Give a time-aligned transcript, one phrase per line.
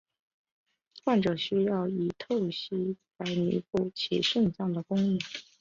[1.05, 5.19] 患者需要以透析来弥补其肾脏的功能。